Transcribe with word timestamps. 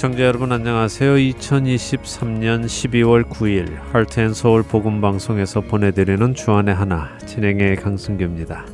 애청자 0.00 0.22
여러분 0.22 0.50
안녕하세요. 0.50 1.16
2023년 1.16 2.64
12월 2.64 3.22
9일 3.28 3.68
할트앤서울 3.92 4.62
복음방송에서 4.62 5.60
보내드리는 5.60 6.34
주안의 6.34 6.74
하나 6.74 7.18
진행의 7.26 7.76
강승규입니다. 7.76 8.64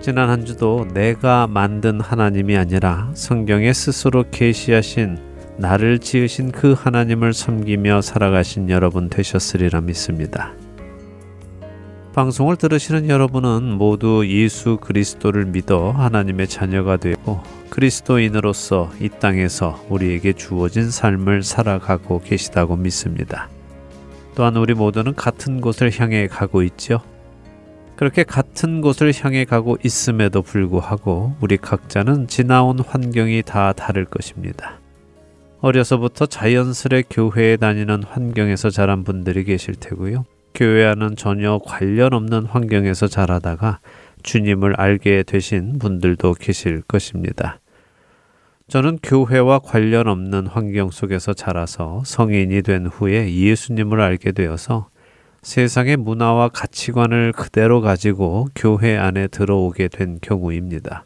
지난 0.00 0.30
한 0.30 0.46
주도 0.46 0.88
내가 0.94 1.46
만든 1.46 2.00
하나님이 2.00 2.56
아니라 2.56 3.10
성경에 3.12 3.74
스스로 3.74 4.24
계시하신 4.30 5.18
나를 5.58 5.98
지으신 5.98 6.52
그 6.52 6.72
하나님을 6.72 7.34
섬기며 7.34 8.00
살아가신 8.00 8.70
여러분 8.70 9.10
되셨으리라 9.10 9.82
믿습니다. 9.82 10.54
방송을 12.14 12.56
들으시는 12.56 13.10
여러분은 13.10 13.74
모두 13.74 14.26
예수 14.26 14.78
그리스도를 14.78 15.44
믿어 15.44 15.90
하나님의 15.90 16.48
자녀가 16.48 16.96
되고 16.96 17.42
그리스도인으로서 17.70 18.92
이 19.00 19.08
땅에서 19.08 19.84
우리에게 19.88 20.32
주어진 20.32 20.90
삶을 20.90 21.42
살아가고 21.42 22.20
계시다고 22.20 22.76
믿습니다. 22.76 23.48
또한 24.34 24.56
우리 24.56 24.74
모두는 24.74 25.14
같은 25.14 25.60
곳을 25.60 25.90
향해 25.98 26.26
가고 26.26 26.62
있죠. 26.62 27.00
그렇게 27.96 28.24
같은 28.24 28.80
곳을 28.80 29.12
향해 29.20 29.44
가고 29.44 29.78
있음에도 29.84 30.42
불구하고 30.42 31.36
우리 31.40 31.56
각자는 31.56 32.26
지나온 32.26 32.80
환경이 32.80 33.42
다 33.42 33.72
다를 33.72 34.04
것입니다. 34.04 34.80
어려서부터 35.60 36.26
자연스레 36.26 37.04
교회에 37.08 37.56
다니는 37.56 38.02
환경에서 38.02 38.70
자란 38.70 39.04
분들이 39.04 39.44
계실 39.44 39.76
테고요. 39.76 40.26
교회 40.54 40.86
와는 40.86 41.16
전혀 41.16 41.58
관련 41.64 42.12
없는 42.12 42.46
환경에서 42.46 43.06
자라다가 43.06 43.80
주님을 44.24 44.80
알게 44.80 45.22
되신 45.22 45.78
분들도 45.78 46.34
계실 46.34 46.82
것입니다. 46.82 47.60
저는 48.66 48.98
교회와 49.02 49.60
관련 49.60 50.08
없는 50.08 50.46
환경 50.46 50.90
속에서 50.90 51.34
자라서 51.34 52.02
성인이 52.04 52.62
된 52.62 52.86
후에 52.86 53.32
예수님을 53.32 54.00
알게 54.00 54.32
되어서 54.32 54.88
세상의 55.42 55.98
문화와 55.98 56.48
가치관을 56.48 57.32
그대로 57.32 57.82
가지고 57.82 58.48
교회 58.56 58.96
안에 58.96 59.28
들어오게 59.28 59.88
된 59.88 60.18
경우입니다. 60.22 61.04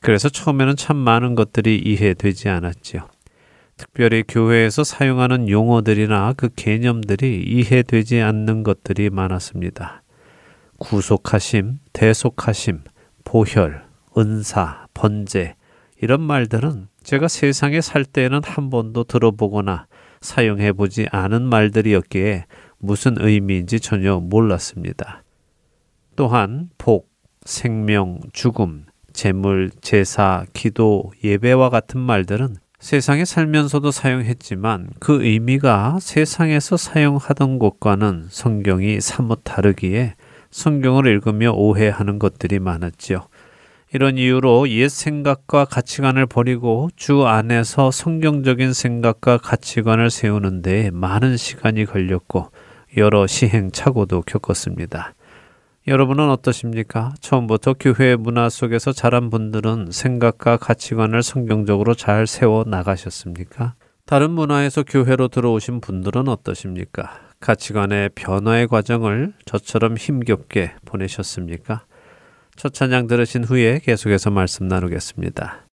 그래서 0.00 0.28
처음에는 0.28 0.76
참 0.76 0.96
많은 0.96 1.34
것들이 1.34 1.78
이해되지 1.78 2.50
않았지요. 2.50 3.08
특별히 3.78 4.22
교회에서 4.28 4.84
사용하는 4.84 5.48
용어들이나 5.48 6.34
그 6.36 6.50
개념들이 6.54 7.42
이해되지 7.46 8.20
않는 8.20 8.64
것들이 8.64 9.08
많았습니다. 9.08 10.02
구속하심, 10.78 11.80
대속하심, 11.92 12.84
보혈, 13.24 13.84
은사, 14.16 14.86
번제, 14.94 15.56
이런 16.00 16.20
말들은 16.22 16.88
제가 17.02 17.28
세상에 17.28 17.80
살 17.80 18.04
때에는 18.04 18.40
한 18.44 18.70
번도 18.70 19.04
들어보거나 19.04 19.86
사용해 20.20 20.72
보지 20.72 21.08
않은 21.10 21.42
말들이었기에 21.42 22.46
무슨 22.78 23.16
의미인지 23.18 23.80
전혀 23.80 24.20
몰랐습니다. 24.20 25.24
또한 26.14 26.70
복, 26.78 27.10
생명, 27.44 28.20
죽음, 28.32 28.86
재물, 29.12 29.70
제사, 29.80 30.44
기도, 30.52 31.10
예배와 31.24 31.70
같은 31.70 31.98
말들은 32.00 32.56
세상에 32.78 33.24
살면서도 33.24 33.90
사용했지만 33.90 34.90
그 35.00 35.24
의미가 35.24 35.98
세상에서 36.00 36.76
사용하던 36.76 37.58
것과는 37.58 38.28
성경이 38.30 39.00
사뭇 39.00 39.40
다르기에 39.42 40.14
성경을 40.50 41.06
읽으며 41.06 41.52
오해하는 41.52 42.18
것들이 42.18 42.58
많았지요. 42.58 43.28
이런 43.92 44.18
이유로 44.18 44.68
옛 44.68 44.88
생각과 44.88 45.64
가치관을 45.64 46.26
버리고 46.26 46.90
주 46.94 47.26
안에서 47.26 47.90
성경적인 47.90 48.74
생각과 48.74 49.38
가치관을 49.38 50.10
세우는 50.10 50.60
데 50.60 50.90
많은 50.90 51.38
시간이 51.38 51.86
걸렸고 51.86 52.50
여러 52.98 53.26
시행착오도 53.26 54.22
겪었습니다. 54.22 55.14
여러분은 55.86 56.28
어떠십니까? 56.28 57.14
처음부터 57.20 57.74
교회 57.80 58.14
문화 58.14 58.50
속에서 58.50 58.92
자란 58.92 59.30
분들은 59.30 59.88
생각과 59.90 60.58
가치관을 60.58 61.22
성경적으로 61.22 61.94
잘 61.94 62.26
세워 62.26 62.64
나가셨습니까? 62.66 63.74
다른 64.04 64.32
문화에서 64.32 64.82
교회로 64.82 65.28
들어오신 65.28 65.80
분들은 65.80 66.28
어떠십니까? 66.28 67.27
가치관의 67.40 68.10
변화의 68.14 68.66
과정을 68.68 69.32
저처럼 69.44 69.96
힘겹게 69.96 70.72
보내셨습니까? 70.84 71.84
첫 72.56 72.74
찬양 72.74 73.06
들으신 73.06 73.44
후에 73.44 73.78
계속해서 73.78 74.30
말씀 74.30 74.66
나누겠습니다. 74.66 75.67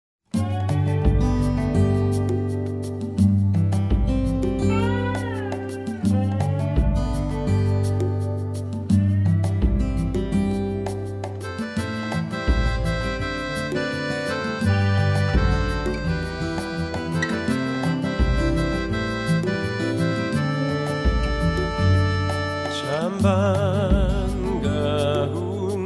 반가운 23.01 24.61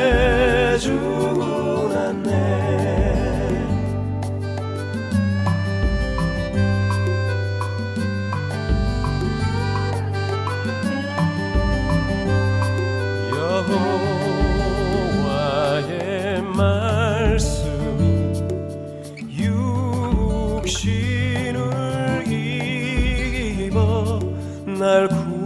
날구 24.79 25.38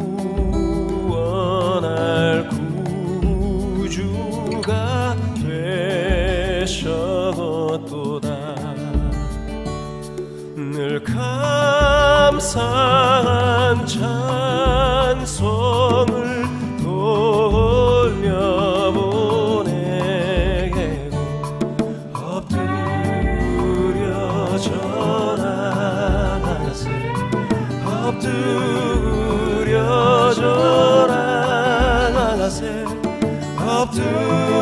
엎 34.00 34.53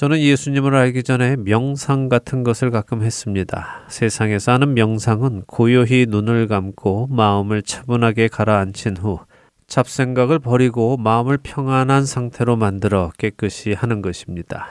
저는 0.00 0.18
예수님을 0.18 0.74
알기 0.74 1.02
전에 1.02 1.36
명상 1.36 2.08
같은 2.08 2.42
것을 2.42 2.70
가끔 2.70 3.02
했습니다. 3.02 3.82
세상에서 3.88 4.52
하는 4.52 4.72
명상은 4.72 5.42
고요히 5.46 6.06
눈을 6.08 6.46
감고 6.46 7.08
마음을 7.10 7.60
차분하게 7.60 8.28
가라앉힌 8.28 8.96
후 8.96 9.18
잡생각을 9.66 10.38
버리고 10.38 10.96
마음을 10.96 11.36
평안한 11.42 12.06
상태로 12.06 12.56
만들어 12.56 13.12
깨끗이 13.18 13.74
하는 13.74 14.00
것입니다. 14.00 14.68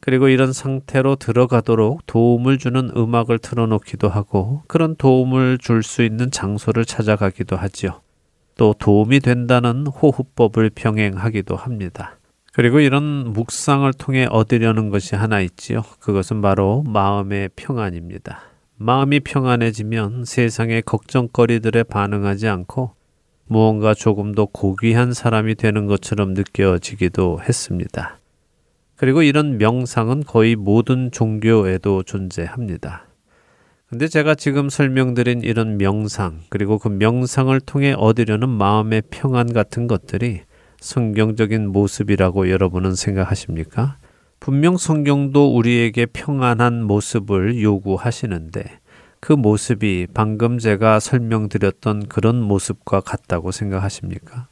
그리고 0.00 0.28
이런 0.28 0.54
상태로 0.54 1.16
들어가도록 1.16 2.06
도움을 2.06 2.56
주는 2.56 2.88
음악을 2.96 3.40
틀어놓기도 3.40 4.08
하고 4.08 4.62
그런 4.66 4.96
도움을 4.96 5.58
줄 5.58 5.82
수 5.82 6.02
있는 6.02 6.30
장소를 6.30 6.86
찾아가기도 6.86 7.54
하지요. 7.56 8.00
또 8.56 8.74
도움이 8.78 9.20
된다는 9.20 9.86
호흡법을 9.86 10.70
병행하기도 10.74 11.54
합니다. 11.54 12.16
그리고 12.54 12.78
이런 12.78 13.32
묵상을 13.32 13.92
통해 13.94 14.28
얻으려는 14.30 14.88
것이 14.88 15.16
하나 15.16 15.40
있지요. 15.40 15.82
그것은 15.98 16.40
바로 16.40 16.84
마음의 16.86 17.50
평안입니다. 17.56 18.42
마음이 18.76 19.20
평안해지면 19.20 20.24
세상의 20.24 20.82
걱정거리들에 20.82 21.82
반응하지 21.82 22.46
않고 22.46 22.92
무언가 23.46 23.92
조금 23.92 24.36
더 24.36 24.44
고귀한 24.46 25.12
사람이 25.12 25.56
되는 25.56 25.86
것처럼 25.86 26.34
느껴지기도 26.34 27.40
했습니다. 27.42 28.20
그리고 28.94 29.22
이런 29.22 29.58
명상은 29.58 30.22
거의 30.22 30.54
모든 30.54 31.10
종교에도 31.10 32.04
존재합니다. 32.04 33.08
근데 33.88 34.06
제가 34.06 34.36
지금 34.36 34.68
설명드린 34.68 35.40
이런 35.42 35.76
명상, 35.76 36.42
그리고 36.50 36.78
그 36.78 36.88
명상을 36.88 37.58
통해 37.62 37.94
얻으려는 37.96 38.48
마음의 38.48 39.02
평안 39.10 39.52
같은 39.52 39.88
것들이 39.88 40.42
성경적인 40.84 41.68
모습이라고 41.68 42.50
여러분은 42.50 42.94
생각하십니까? 42.94 43.96
분명 44.38 44.76
성경도 44.76 45.56
우리에게 45.56 46.04
평안한 46.04 46.84
모습을 46.84 47.62
요구하시는데 47.62 48.80
그 49.18 49.32
모습이 49.32 50.08
방금 50.12 50.58
제가 50.58 51.00
설명드렸던 51.00 52.08
그런 52.08 52.42
모습과 52.42 53.00
같다고 53.00 53.50
생각하십니까? 53.50 54.48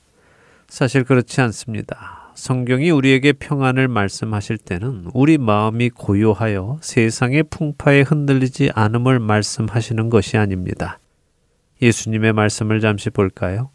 사실 0.68 1.04
그렇지 1.04 1.42
않습니다. 1.42 2.32
성경이 2.34 2.90
우리에게 2.90 3.34
평안을 3.34 3.88
말씀하실 3.88 4.56
때는 4.56 5.10
우리 5.12 5.36
마음이 5.36 5.90
고요하여 5.90 6.78
세상의 6.80 7.42
풍파에 7.50 8.00
흔들리지 8.00 8.70
않음을 8.74 9.18
말씀하시는 9.18 10.08
것이 10.08 10.38
아닙니다. 10.38 10.98
예수님의 11.82 12.32
말씀을 12.32 12.80
잠시 12.80 13.10
볼까요? 13.10 13.68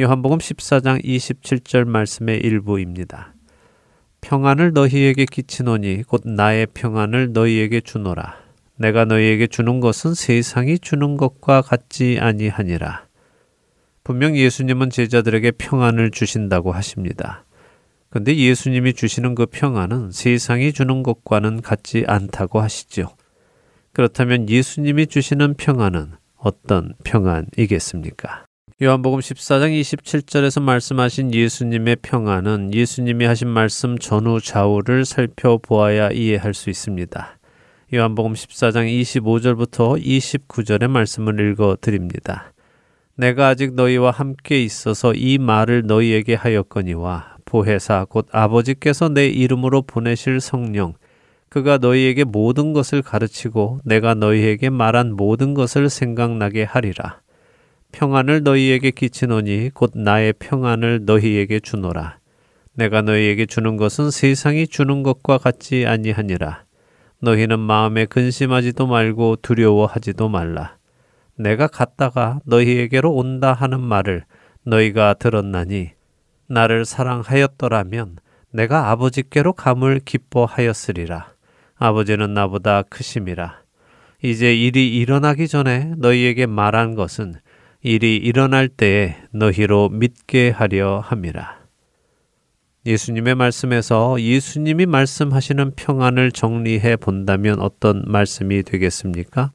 요한복음 0.00 0.38
14장 0.38 1.04
27절 1.04 1.84
말씀의 1.84 2.38
일부입니다. 2.38 3.34
평안을 4.20 4.72
너희에게 4.72 5.24
끼치노니 5.24 6.04
곧 6.04 6.22
나의 6.24 6.68
평안을 6.72 7.32
너희에게 7.32 7.80
주노라. 7.80 8.36
내가 8.76 9.04
너희에게 9.06 9.48
주는 9.48 9.80
것은 9.80 10.14
세상이 10.14 10.78
주는 10.78 11.16
것과 11.16 11.62
같지 11.62 12.18
아니하니라. 12.20 13.06
분명 14.04 14.36
예수님은 14.36 14.90
제자들에게 14.90 15.50
평안을 15.58 16.12
주신다고 16.12 16.70
하십니다. 16.70 17.44
근데 18.08 18.36
예수님이 18.36 18.92
주시는 18.92 19.34
그 19.34 19.46
평안은 19.46 20.12
세상이 20.12 20.72
주는 20.74 21.02
것과는 21.02 21.60
같지 21.60 22.04
않다고 22.06 22.60
하시죠. 22.60 23.16
그렇다면 23.92 24.48
예수님이 24.48 25.08
주시는 25.08 25.54
평안은 25.54 26.12
어떤 26.36 26.94
평안이겠습니까? 27.02 28.47
요한복음 28.80 29.18
14장 29.18 29.80
27절에서 29.80 30.62
말씀하신 30.62 31.34
예수님의 31.34 31.96
평안은 32.02 32.72
예수님이 32.72 33.24
하신 33.24 33.48
말씀 33.48 33.98
전후 33.98 34.40
좌우를 34.40 35.04
살펴보아야 35.04 36.10
이해할 36.10 36.54
수 36.54 36.70
있습니다. 36.70 37.38
요한복음 37.92 38.34
14장 38.34 38.86
25절부터 39.00 40.00
29절의 40.00 40.88
말씀을 40.88 41.50
읽어 41.50 41.76
드립니다. 41.80 42.52
내가 43.16 43.48
아직 43.48 43.74
너희와 43.74 44.12
함께 44.12 44.62
있어서 44.62 45.12
이 45.12 45.38
말을 45.38 45.82
너희에게 45.86 46.34
하였거니와 46.34 47.38
보혜사 47.46 48.06
곧 48.08 48.28
아버지께서 48.30 49.08
내 49.08 49.26
이름으로 49.26 49.82
보내실 49.82 50.40
성령 50.40 50.94
그가 51.48 51.78
너희에게 51.78 52.22
모든 52.22 52.72
것을 52.72 53.02
가르치고 53.02 53.80
내가 53.84 54.14
너희에게 54.14 54.70
말한 54.70 55.16
모든 55.16 55.54
것을 55.54 55.90
생각나게 55.90 56.62
하리라. 56.62 57.20
평안을 57.98 58.44
너희에게 58.44 58.92
끼치노니 58.92 59.70
곧 59.74 59.90
나의 59.96 60.32
평안을 60.34 61.04
너희에게 61.04 61.58
주노라. 61.58 62.18
내가 62.74 63.02
너희에게 63.02 63.44
주는 63.44 63.76
것은 63.76 64.12
세상이 64.12 64.68
주는 64.68 65.02
것과 65.02 65.38
같지 65.38 65.84
아니하니라. 65.84 66.62
너희는 67.20 67.58
마음에 67.58 68.06
근심하지도 68.06 68.86
말고 68.86 69.38
두려워하지도 69.42 70.28
말라. 70.28 70.76
내가 71.34 71.66
갔다가 71.66 72.38
너희에게로 72.44 73.12
온다 73.12 73.52
하는 73.52 73.80
말을 73.80 74.22
너희가 74.64 75.14
들었나니 75.14 75.90
나를 76.46 76.84
사랑하였더라면 76.84 78.18
내가 78.52 78.92
아버지께로 78.92 79.54
감을 79.54 80.02
기뻐하였으리라. 80.04 81.32
아버지는 81.74 82.32
나보다 82.32 82.82
크심이라. 82.82 83.62
이제 84.22 84.54
일이 84.54 84.96
일어나기 84.96 85.48
전에 85.48 85.94
너희에게 85.96 86.46
말한 86.46 86.94
것은 86.94 87.34
일이 87.82 88.16
일어날 88.16 88.68
때에 88.68 89.16
너희로 89.30 89.90
믿게 89.90 90.50
하려 90.50 90.98
함이라. 90.98 91.58
예수님의 92.86 93.34
말씀에서 93.34 94.20
예수님이 94.20 94.86
말씀하시는 94.86 95.72
평안을 95.76 96.32
정리해 96.32 96.96
본다면 96.96 97.60
어떤 97.60 98.02
말씀이 98.06 98.62
되겠습니까? 98.62 99.52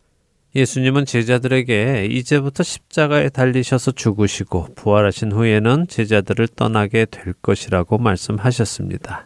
예수님은 0.56 1.06
제자들에게 1.06 2.06
이제부터 2.12 2.64
십자가에 2.64 3.30
달리셔서 3.30 3.92
죽으시고 3.92 4.76
부활하신 4.76 5.32
후에는 5.32 5.88
제자들을 5.90 6.48
떠나게 6.50 7.06
될 7.06 7.34
것이라고 7.42 7.98
말씀하셨습니다. 7.98 9.26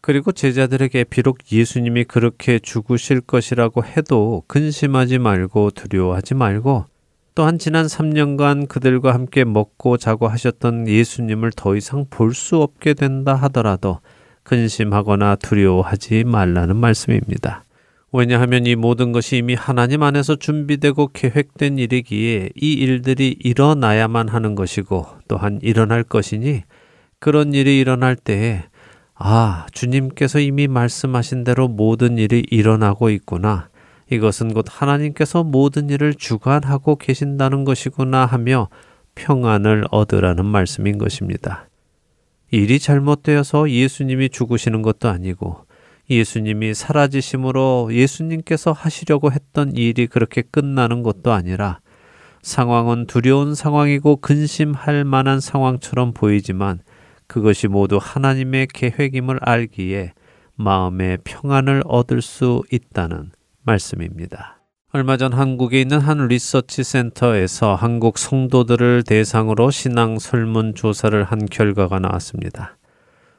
그리고 0.00 0.30
제자들에게 0.30 1.04
비록 1.04 1.38
예수님이 1.50 2.04
그렇게 2.04 2.58
죽으실 2.58 3.22
것이라고 3.22 3.84
해도 3.84 4.44
근심하지 4.46 5.18
말고 5.18 5.70
두려워하지 5.70 6.34
말고 6.34 6.84
또한 7.38 7.56
지난 7.56 7.86
3년간 7.86 8.66
그들과 8.66 9.14
함께 9.14 9.44
먹고 9.44 9.96
자고 9.96 10.26
하셨던 10.26 10.88
예수님을 10.88 11.52
더 11.54 11.76
이상 11.76 12.04
볼 12.10 12.34
수 12.34 12.56
없게 12.56 12.94
된다 12.94 13.36
하더라도 13.36 14.00
근심하거나 14.42 15.36
두려워하지 15.36 16.24
말라는 16.24 16.74
말씀입니다. 16.74 17.62
왜냐하면 18.10 18.66
이 18.66 18.74
모든 18.74 19.12
것이 19.12 19.36
이미 19.36 19.54
하나님 19.54 20.02
안에서 20.02 20.34
준비되고 20.34 21.10
계획된 21.12 21.78
일이기에 21.78 22.48
이 22.56 22.72
일들이 22.72 23.36
일어나야만 23.38 24.26
하는 24.26 24.56
것이고 24.56 25.06
또한 25.28 25.60
일어날 25.62 26.02
것이니 26.02 26.64
그런 27.20 27.54
일이 27.54 27.78
일어날 27.78 28.16
때에 28.16 28.64
아, 29.14 29.64
주님께서 29.70 30.40
이미 30.40 30.66
말씀하신 30.66 31.44
대로 31.44 31.68
모든 31.68 32.18
일이 32.18 32.44
일어나고 32.50 33.10
있구나. 33.10 33.68
이것은 34.10 34.54
곧 34.54 34.66
하나님께서 34.68 35.44
모든 35.44 35.90
일을 35.90 36.14
주관하고 36.14 36.96
계신다는 36.96 37.64
것이구나 37.64 38.24
하며 38.24 38.68
평안을 39.14 39.84
얻으라는 39.90 40.46
말씀인 40.46 40.98
것입니다. 40.98 41.68
일이 42.50 42.78
잘못되어서 42.78 43.70
예수님이 43.70 44.30
죽으시는 44.30 44.82
것도 44.82 45.08
아니고 45.08 45.66
예수님이 46.08 46.72
사라지심으로 46.72 47.90
예수님께서 47.92 48.72
하시려고 48.72 49.30
했던 49.30 49.76
일이 49.76 50.06
그렇게 50.06 50.42
끝나는 50.42 51.02
것도 51.02 51.32
아니라 51.32 51.80
상황은 52.40 53.06
두려운 53.06 53.54
상황이고 53.54 54.16
근심할 54.16 55.04
만한 55.04 55.40
상황처럼 55.40 56.14
보이지만 56.14 56.80
그것이 57.26 57.68
모두 57.68 57.98
하나님의 58.00 58.68
계획임을 58.72 59.40
알기에 59.42 60.12
마음의 60.54 61.18
평안을 61.24 61.82
얻을 61.84 62.22
수 62.22 62.62
있다는 62.72 63.30
말씀입니다. 63.68 64.56
얼마 64.90 65.18
전 65.18 65.34
한국에 65.34 65.82
있는 65.82 66.00
한 66.00 66.28
리서치 66.28 66.82
센터에서 66.82 67.74
한국 67.74 68.16
성도들을 68.16 69.02
대상으로 69.06 69.70
신앙 69.70 70.18
설문 70.18 70.74
조사를 70.74 71.22
한 71.24 71.44
결과가 71.44 71.98
나왔습니다. 71.98 72.78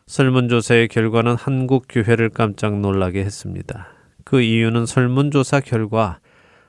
설문조사의 0.06 0.90
결과는 0.90 1.36
한국 1.36 1.86
교회를 1.90 2.30
깜짝 2.30 2.80
놀라게 2.80 3.22
했습니다. 3.22 3.88
그 4.24 4.42
이유는 4.42 4.86
설문조사 4.86 5.62
결과 5.62 6.20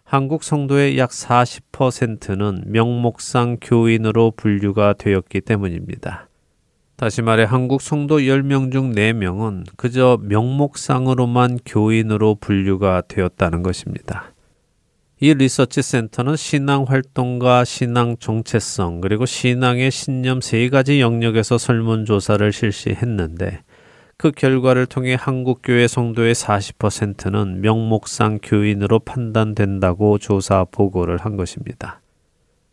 한국 0.02 0.44
성도의 0.44 0.98
약 0.98 1.10
40%는 1.10 2.64
명목상 2.66 3.58
교인으로 3.60 4.32
분류가 4.32 4.94
되었기 4.94 5.42
때문입니다. 5.42 6.29
다시 7.00 7.22
말해 7.22 7.44
한국 7.44 7.80
성도 7.80 8.18
10명 8.18 8.70
중 8.70 8.92
4명은 8.92 9.64
그저 9.78 10.18
명목상으로만 10.20 11.60
교인으로 11.64 12.34
분류가 12.34 13.04
되었다는 13.08 13.62
것입니다. 13.62 14.34
이 15.18 15.32
리서치 15.32 15.80
센터는 15.80 16.36
신앙 16.36 16.82
활동과 16.82 17.64
신앙 17.64 18.18
정체성 18.18 19.00
그리고 19.00 19.24
신앙의 19.24 19.90
신념 19.90 20.42
세 20.42 20.68
가지 20.68 21.00
영역에서 21.00 21.56
설문 21.56 22.04
조사를 22.04 22.52
실시했는데 22.52 23.62
그 24.18 24.30
결과를 24.30 24.84
통해 24.84 25.16
한국 25.18 25.60
교회 25.62 25.88
성도의 25.88 26.34
40%는 26.34 27.62
명목상 27.62 28.40
교인으로 28.42 28.98
판단된다고 28.98 30.18
조사 30.18 30.66
보고를 30.70 31.16
한 31.16 31.38
것입니다. 31.38 32.02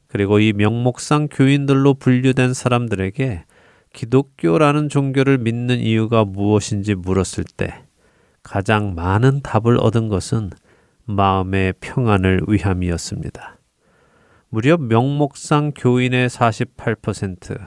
그리고 0.10 0.42
이 0.42 0.52
명목상 0.52 1.30
교인들로 1.32 1.94
분류된 1.94 2.54
사람들에게 2.54 3.46
기독교라는 3.98 4.90
종교를 4.90 5.40
믿는 5.40 5.80
이유가 5.80 6.24
무엇인지 6.24 6.94
물었을 6.94 7.44
때 7.44 7.82
가장 8.44 8.94
많은 8.94 9.42
답을 9.42 9.80
얻은 9.80 10.08
것은 10.08 10.52
마음의 11.06 11.74
평안을 11.82 12.42
위함이었습니다. 12.48 13.58
무려 14.50 14.78
명목상 14.78 15.72
교인의 15.76 16.30
48%, 16.30 17.58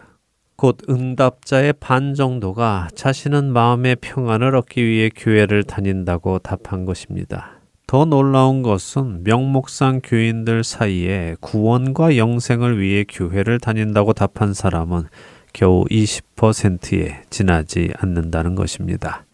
곧 0.54 0.78
응답자의 0.88 1.72
반 1.80 2.14
정도가 2.14 2.90
자신은 2.94 3.52
마음의 3.52 3.96
평안을 3.96 4.54
얻기 4.54 4.86
위해 4.86 5.10
교회를 5.14 5.64
다닌다고 5.64 6.38
답한 6.38 6.84
것입니다. 6.84 7.60
더 7.88 8.04
놀라운 8.04 8.62
것은 8.62 9.24
명목상 9.24 10.00
교인들 10.04 10.62
사이에 10.62 11.34
구원과 11.40 12.16
영생을 12.16 12.80
위해 12.80 13.04
교회를 13.08 13.58
다닌다고 13.58 14.12
답한 14.12 14.54
사람은 14.54 15.08
겨우 15.52 15.84
20%에 15.84 17.22
지나지 17.30 17.92
않는다는 17.96 18.54
것입니다. 18.54 19.24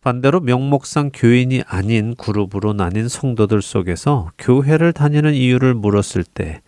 반대로 0.00 0.40
명목상 0.40 1.10
교인이 1.12 1.62
아닌 1.66 2.14
그룹으로 2.14 2.72
나뉜 2.72 3.08
성도들 3.08 3.62
속에서 3.62 4.30
교회를 4.38 4.92
다니는 4.92 5.34
이유를 5.34 5.74
물었을 5.74 6.24
때 6.24 6.60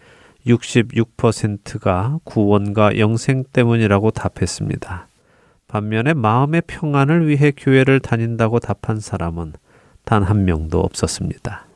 66%가 0.46 2.18
구원과 2.24 2.98
영생 2.98 3.44
때문이라고 3.52 4.10
답했습니다. 4.10 5.08
반면에 5.68 6.14
마음의 6.14 6.62
평안을 6.66 7.28
위해 7.28 7.52
교회를 7.56 8.00
다닌다고 8.00 8.58
답한 8.58 8.98
사람은 9.00 9.52
단 10.04 10.24
한 10.24 10.44
명도 10.44 10.80
없었습니다. 10.80 11.69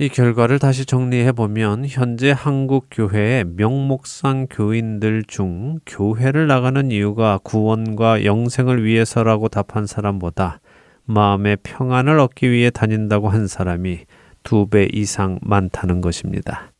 이 0.00 0.08
결과를 0.08 0.60
다시 0.60 0.86
정리해 0.86 1.32
보면 1.32 1.84
현재 1.88 2.30
한국 2.30 2.86
교회의 2.88 3.44
명목상 3.56 4.46
교인들 4.48 5.24
중 5.26 5.80
교회를 5.86 6.46
나가는 6.46 6.92
이유가 6.92 7.38
구원과 7.42 8.24
영생을 8.24 8.84
위해서라고 8.84 9.48
답한 9.48 9.86
사람보다 9.86 10.60
마음의 11.04 11.58
평안을 11.64 12.20
얻기 12.20 12.48
위해 12.48 12.70
다닌다고 12.70 13.28
한 13.28 13.48
사람이 13.48 14.04
두 14.44 14.68
배 14.70 14.88
이상 14.92 15.40
많다는 15.42 16.00
것입니다. 16.00 16.72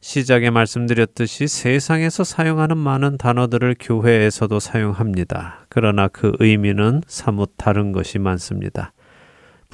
시작에 0.00 0.50
말씀드렸듯이 0.50 1.46
세상에서 1.46 2.24
사용하는 2.24 2.76
많은 2.76 3.16
단어들을 3.16 3.76
교회에서도 3.78 4.58
사용합니다. 4.58 5.66
그러나 5.68 6.08
그 6.08 6.32
의미는 6.40 7.00
사뭇 7.06 7.52
다른 7.56 7.92
것이 7.92 8.18
많습니다. 8.18 8.92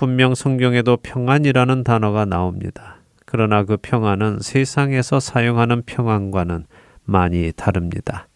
분명 0.00 0.34
성경에도 0.34 0.96
평안이라는 0.96 1.84
단어가 1.84 2.24
나옵니다. 2.24 3.02
그러나 3.26 3.64
그 3.64 3.76
평안은 3.76 4.38
세상에서 4.40 5.20
사용하는 5.20 5.82
평안과는 5.84 6.64
많이 7.04 7.52
다릅니다. 7.54 8.26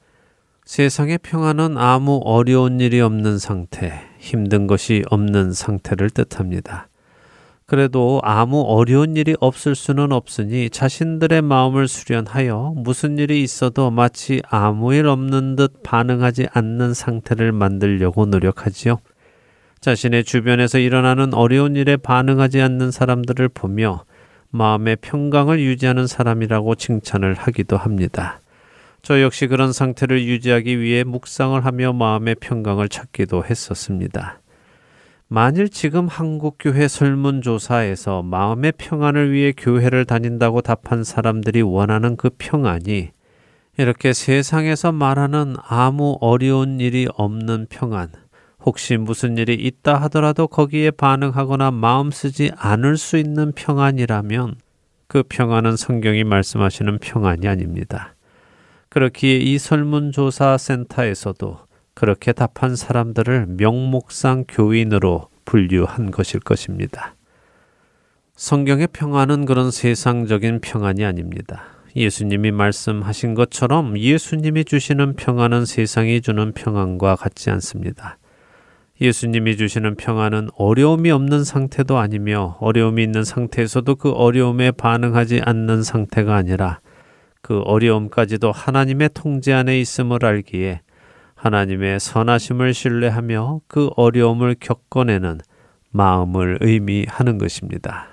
세상의 0.67 1.21
평안은 1.23 1.79
아무 1.79 2.21
어려운 2.23 2.81
일이 2.81 3.01
없는 3.01 3.39
상태, 3.39 3.95
힘든 4.19 4.67
것이 4.67 5.05
없는 5.09 5.55
상태를 5.55 6.11
뜻합니다. 6.11 6.89
그래도 7.65 8.21
아무 8.23 8.61
어려운 8.61 9.17
일이 9.17 9.35
없을 9.41 9.75
수는 9.75 10.13
없으니 10.13 10.69
자신들의 10.69 11.41
마음을 11.41 11.89
수련하여 11.89 12.75
무슨 12.77 13.17
일이 13.17 13.43
있어도 13.43 13.91
마치 13.91 14.43
아무 14.51 14.93
일 14.93 15.07
없는 15.07 15.57
듯 15.57 15.83
반응하지 15.83 16.47
않는 16.53 16.93
상태를 16.93 17.53
만들려고 17.53 18.27
노력하지요. 18.27 18.99
자신의 19.85 20.25
주변에서 20.25 20.79
일어나는 20.79 21.35
어려운 21.35 21.77
일에 21.77 21.99
반응하지 21.99 22.59
않는 22.63 22.91
사람들을 22.91 23.51
보며 23.51 24.05
마음의 24.49 24.97
평강을 25.03 25.61
유지하는 25.61 26.07
사람이라고 26.07 26.75
칭찬을 26.75 27.35
하기도 27.35 27.77
합니다. 27.77 28.41
저 29.03 29.21
역시 29.21 29.47
그런 29.47 29.75
상태를 29.75 30.25
유지하기 30.25 30.81
위해 30.81 31.05
묵상을 31.05 31.63
하며 31.63 31.93
마음의 31.93 32.37
평강을 32.37 32.89
찾기도 32.89 33.45
했었습니다. 33.45 34.41
만일 35.29 35.69
지금 35.69 36.09
한국교회 36.09 36.89
설문조사에서 36.89 38.23
마음의 38.23 38.73
평안을 38.79 39.33
위해 39.33 39.53
교회를 39.55 40.07
다닌다고 40.07 40.63
답한 40.63 41.05
사람들이 41.05 41.61
원하는 41.61 42.17
그 42.17 42.31
평안이 42.39 43.11
이렇게 43.77 44.15
세상에서 44.15 44.93
말하는 44.93 45.57
아무 45.63 46.17
어려운 46.23 46.81
일이 46.81 47.07
없는 47.19 47.67
평안, 47.69 48.09
혹시 48.65 48.97
무슨 48.97 49.37
일이 49.37 49.55
있다 49.55 50.01
하더라도 50.03 50.49
거기에 50.49 50.91
반응하거나 50.91 51.71
마음 51.71 52.11
쓰지 52.11 52.51
않을 52.57 52.97
수 52.97 53.19
있는 53.19 53.53
평안이라면 53.53 54.57
그 55.07 55.23
평안은 55.29 55.77
성경이 55.77 56.25
말씀하시는 56.25 56.99
평안이 56.99 57.47
아닙니다. 57.47 58.15
그렇기에 58.89 59.37
이 59.37 59.59
설문조사 59.59 60.57
센터에서도 60.57 61.59
그렇게 61.95 62.33
답한 62.33 62.75
사람들을 62.75 63.47
명목상 63.49 64.45
교인으로 64.49 65.29
분류한 65.45 66.11
것일 66.11 66.41
것입니다. 66.41 67.15
성경의 68.35 68.89
평안은 68.93 69.45
그런 69.45 69.71
세상적인 69.71 70.61
평안이 70.61 71.05
아닙니다. 71.05 71.65
예수님이 71.95 72.51
말씀하신 72.51 73.35
것처럼 73.35 73.97
예수님이 73.99 74.65
주시는 74.65 75.15
평안은 75.15 75.67
세상이 75.67 76.21
주는 76.21 76.53
평안과 76.53 77.15
같지 77.17 77.51
않습니다. 77.51 78.19
예수님이 79.01 79.57
주시는 79.57 79.97
평안은 79.97 80.51
어려움이 80.57 81.11
없는 81.11 81.43
상태도 81.45 81.99
아니며 81.99 82.57
어려움이 82.61 83.03
있는 83.03 83.25
상태에서도 83.25 83.95
그 83.97 84.11
어려움에 84.11 84.71
반응하지 84.71 85.41
않는 85.45 85.83
상태가 85.83 86.37
아니라 86.37 86.81
그 87.43 87.61
어려움까지도 87.61 88.53
하나님의 88.53 89.11
통제 89.13 89.53
안에 89.53 89.81
있음을 89.81 90.25
알기에 90.25 90.81
하나님의 91.35 92.01
선하심을 92.01 92.73
신뢰하며 92.73 93.61
그 93.67 93.91
어려움을 93.97 94.57
겪어내는 94.61 95.41
마음을 95.91 96.59
의미하는 96.61 97.39
것입니다. 97.39 98.09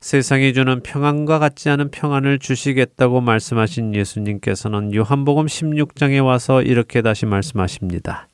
세상이 0.00 0.52
주는 0.52 0.82
평안과 0.82 1.38
같지 1.38 1.70
않은 1.70 1.92
평안을 1.92 2.40
주시겠다고 2.40 3.20
말씀하신 3.20 3.94
예수님께서는 3.94 4.92
요한복음 4.92 5.46
16장에 5.46 6.22
와서 6.22 6.60
이렇게 6.60 7.02
다시 7.02 7.24
말씀하십니다. 7.24 8.26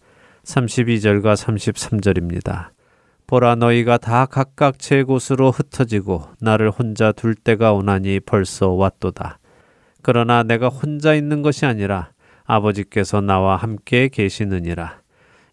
32절과 0.48 1.36
33절입니다. 1.36 2.68
보라 3.26 3.56
너희가 3.56 3.98
다 3.98 4.24
각각 4.24 4.78
제 4.78 5.02
곳으로 5.02 5.50
흩어지고 5.50 6.24
나를 6.40 6.70
혼자 6.70 7.12
둘 7.12 7.34
때가 7.34 7.74
오나니 7.74 8.20
벌써 8.20 8.70
왔도다. 8.70 9.38
그러나 10.02 10.42
내가 10.42 10.68
혼자 10.68 11.14
있는 11.14 11.42
것이 11.42 11.66
아니라 11.66 12.10
아버지께서 12.44 13.20
나와 13.20 13.56
함께 13.56 14.08
계시느니라. 14.08 15.00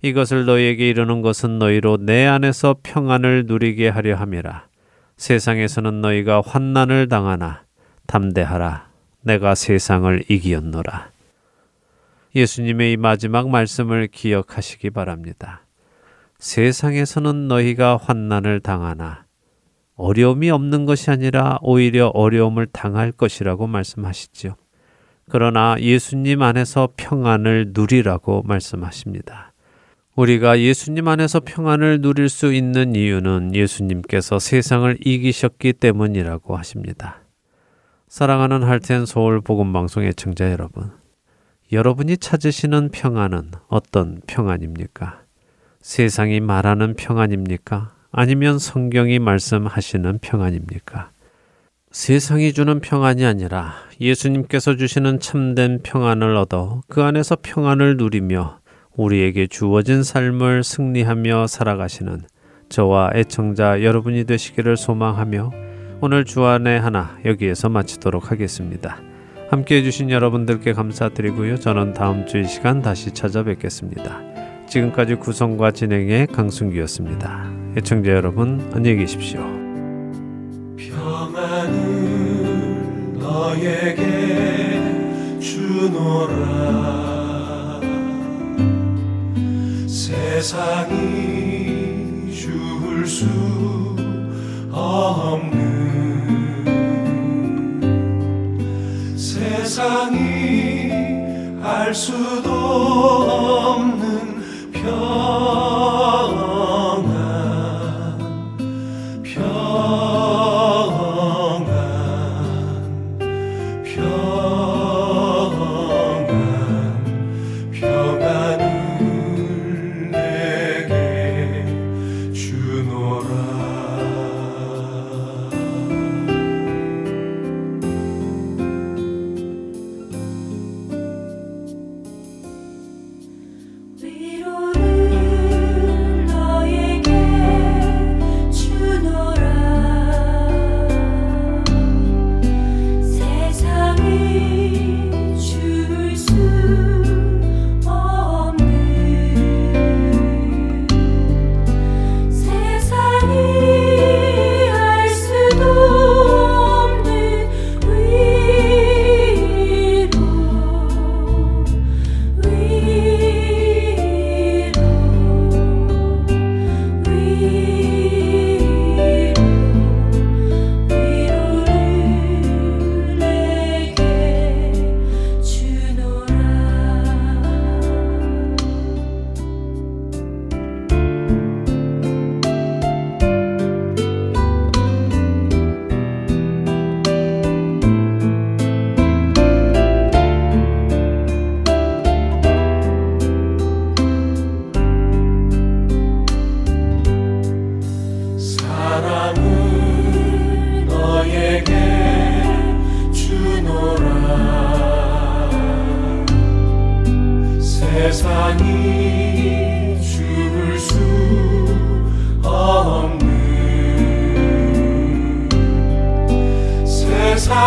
이것을 0.01 0.45
너희에게 0.45 0.87
이르는 0.89 1.21
것은 1.21 1.59
너희로 1.59 1.97
내 1.97 2.25
안에서 2.25 2.77
평안을 2.81 3.45
누리게 3.47 3.89
하려 3.89 4.15
함이라. 4.15 4.67
세상에서는 5.17 5.99
너희가 5.99 6.41
환난을 6.45 7.09
당하나 7.09 7.63
담대하라. 8.07 8.87
내가 9.23 9.55
세상을 9.55 10.23
이기었노라. 10.29 11.14
예수님의 12.35 12.93
이 12.93 12.97
마지막 12.97 13.49
말씀을 13.49 14.07
기억하시기 14.07 14.89
바랍니다. 14.89 15.65
세상에서는 16.37 17.47
너희가 17.47 17.97
환난을 17.97 18.59
당하나 18.59 19.25
어려움이 19.95 20.49
없는 20.49 20.85
것이 20.85 21.09
아니라 21.09 21.57
오히려 21.61 22.07
어려움을 22.07 22.67
당할 22.67 23.13
것이라고 23.13 23.67
말씀하시지요. 23.67 24.55
그러나 25.29 25.77
예수님 25.79 26.41
안에서 26.41 26.89
평안을 26.97 27.71
누리라고 27.73 28.43
말씀하십니다. 28.43 29.53
우리가 30.15 30.59
예수님 30.59 31.07
안에서 31.07 31.41
평안을 31.43 32.01
누릴 32.01 32.29
수 32.29 32.53
있는 32.53 32.95
이유는 32.95 33.55
예수님께서 33.55 34.39
세상을 34.39 34.97
이기셨기 35.03 35.73
때문이라고 35.73 36.57
하십니다. 36.57 37.21
사랑하는 38.07 38.63
할텐 38.63 39.05
서울 39.05 39.41
복음 39.41 39.73
방송 39.73 40.03
애청자 40.03 40.51
여러분, 40.51 40.91
여러분이 41.71 42.17
찾으시는 42.17 42.89
평안은 42.89 43.49
어떤 43.69 44.21
평안입니까? 44.27 45.23
세상이 45.81 46.39
말하는 46.39 46.93
평안입니까? 46.93 47.91
아니면 48.11 48.59
성경이 48.59 49.17
말씀하시는 49.17 50.19
평안입니까? 50.21 51.09
세상이 51.89 52.53
주는 52.53 52.79
평안이 52.81 53.25
아니라 53.25 53.73
예수님께서 53.99 54.75
주시는 54.75 55.19
참된 55.19 55.79
평안을 55.81 56.35
얻어 56.35 56.81
그 56.87 57.01
안에서 57.01 57.37
평안을 57.41 57.97
누리며 57.97 58.59
우리에게 58.95 59.47
주어진 59.47 60.03
삶을 60.03 60.63
승리하며 60.63 61.47
살아가시는 61.47 62.21
저와 62.69 63.11
애청자 63.15 63.81
여러분이 63.81 64.25
되시기를 64.25 64.77
소망하며 64.77 65.51
오늘 66.01 66.25
주안의 66.25 66.79
하나 66.79 67.17
여기에서 67.25 67.69
마치도록 67.69 68.29
하겠습니다. 68.29 69.14
함께 69.49 69.77
해주신 69.77 70.09
여러분들께 70.09 70.73
감사드리고요. 70.73 71.57
저는 71.59 71.93
다음 71.93 72.25
주 72.25 72.37
이 72.39 72.45
시간 72.45 72.81
다시 72.81 73.11
찾아뵙겠습니다. 73.11 74.21
지금까지 74.67 75.15
구성과 75.15 75.71
진행의 75.71 76.27
강순기였습니다. 76.27 77.45
애청자 77.77 78.11
여러분 78.11 78.61
안녕히 78.73 78.97
계십시오. 78.97 79.39
평안을 80.77 82.33
너에게 83.19 84.81
주노라 85.39 86.95
세상이 89.87 90.95
줄수 92.31 93.25
없는 94.71 95.74
세상이 99.65 100.91
알 101.63 101.95
수도 101.95 102.51
없는 102.51 104.71
평 104.71 105.64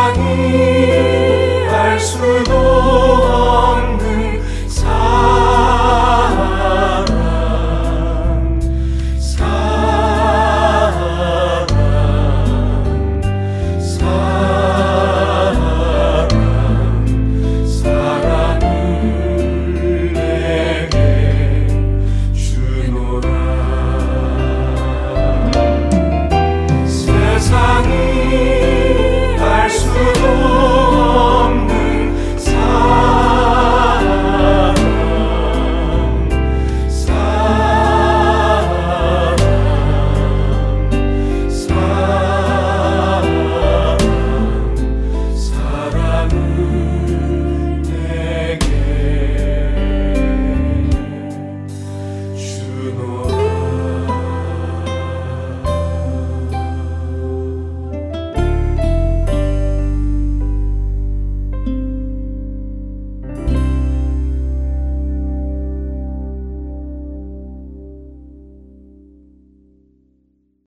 세상이 0.08 1.66
알 1.68 1.98
수도 2.00 2.77